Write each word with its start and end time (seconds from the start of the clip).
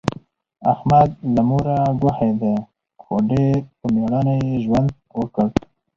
احمد 0.73 1.09
له 1.33 1.41
موره 1.49 1.77
ګوښی 2.01 2.31
دی، 2.41 2.55
خو 3.01 3.13
ډېر 3.29 3.55
په 3.79 3.85
مېړانه 3.95 4.33
یې 4.43 4.51
ژوند 4.63 4.89
وکړ. 5.19 5.47